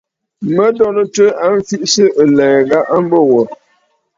[0.55, 3.41] Mə̀ dòrɨ̀tə a mfiʼisə̂ ɨ̀lɛ̀ɛ̂ gha a mbo wò.